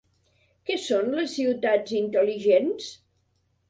Què 0.69 0.77
són 0.85 1.13
les 1.19 1.37
ciutats 1.41 1.97
intel·ligents? 2.01 2.93